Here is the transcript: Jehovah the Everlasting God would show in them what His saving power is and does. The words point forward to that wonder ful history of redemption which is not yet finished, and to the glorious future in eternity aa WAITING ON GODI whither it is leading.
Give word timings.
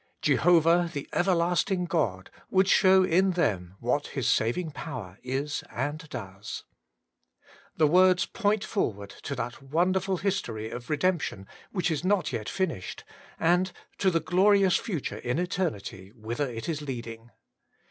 Jehovah 0.23 0.89
the 0.91 1.07
Everlasting 1.13 1.85
God 1.85 2.31
would 2.49 2.67
show 2.67 3.03
in 3.03 3.33
them 3.33 3.75
what 3.79 4.07
His 4.17 4.27
saving 4.27 4.71
power 4.71 5.19
is 5.21 5.63
and 5.69 6.09
does. 6.09 6.63
The 7.77 7.85
words 7.85 8.25
point 8.25 8.63
forward 8.63 9.11
to 9.21 9.35
that 9.35 9.61
wonder 9.61 9.99
ful 9.99 10.17
history 10.17 10.71
of 10.71 10.89
redemption 10.89 11.45
which 11.71 11.91
is 11.91 12.03
not 12.03 12.33
yet 12.33 12.49
finished, 12.49 13.03
and 13.39 13.71
to 13.99 14.09
the 14.09 14.19
glorious 14.19 14.75
future 14.75 15.17
in 15.19 15.37
eternity 15.37 16.09
aa 16.09 16.13
WAITING 16.15 16.15
ON 16.15 16.15
GODI 16.21 16.27
whither 16.27 16.49
it 16.49 16.67
is 16.67 16.81
leading. 16.81 17.29